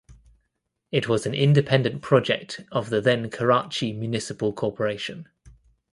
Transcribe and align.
It 0.91 1.07
was 1.07 1.27
an 1.27 1.35
independent 1.35 2.01
project 2.01 2.61
of 2.71 2.89
the 2.89 3.01
then 3.01 3.29
Karachi 3.29 3.93
Municipal 3.93 4.51
Corporation. 4.51 5.29